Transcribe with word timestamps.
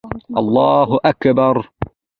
الله 0.41 0.89
اکبر 1.09 1.55